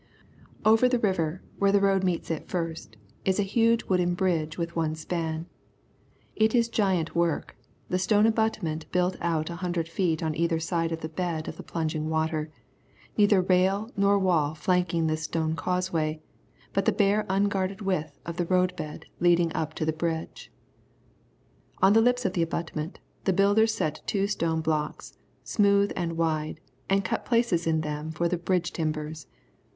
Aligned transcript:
Over 0.65 0.89
the 0.89 0.97
river, 0.97 1.43
where 1.59 1.71
the 1.71 1.79
road 1.79 2.03
meets 2.03 2.31
it 2.31 2.49
first, 2.49 2.97
is 3.23 3.39
a 3.39 3.43
huge 3.43 3.83
wooden 3.83 4.15
bridge 4.15 4.57
with 4.57 4.75
one 4.75 4.95
span. 4.95 5.45
It 6.35 6.55
is 6.55 6.69
giant 6.69 7.13
work, 7.15 7.55
the 7.87 7.99
stone 7.99 8.25
abutment 8.25 8.91
built 8.91 9.15
out 9.21 9.51
a 9.51 9.57
hundred 9.57 9.87
feet 9.87 10.23
on 10.23 10.33
either 10.33 10.59
side 10.59 10.91
into 10.91 11.03
the 11.03 11.13
bed 11.13 11.47
of 11.47 11.57
the 11.57 11.61
plunging 11.61 12.09
water, 12.09 12.49
neither 13.15 13.43
rail 13.43 13.91
nor 13.95 14.17
wall 14.17 14.55
flanking 14.55 15.05
this 15.05 15.21
stone 15.25 15.55
causeway, 15.55 16.19
but 16.73 16.85
the 16.85 16.91
bare 16.91 17.23
unguarded 17.29 17.81
width 17.81 18.19
of 18.25 18.37
the 18.37 18.47
road 18.47 18.75
bed 18.75 19.05
leading 19.19 19.53
up 19.53 19.73
into 19.73 19.85
the 19.85 19.93
bridge. 19.93 20.51
On 21.79 21.93
the 21.93 22.01
lips 22.01 22.25
of 22.25 22.33
the 22.33 22.41
abutment, 22.41 22.97
the 23.25 23.33
builders 23.33 23.71
set 23.71 24.01
two 24.07 24.25
stone 24.25 24.61
blocks, 24.61 25.15
smooth 25.43 25.91
and 25.95 26.17
wide, 26.17 26.59
and 26.89 27.05
cut 27.05 27.23
places 27.23 27.67
in 27.67 27.81
them 27.81 28.09
for 28.09 28.27
the 28.27 28.37
bridge 28.37 28.73
timbers. 28.73 29.27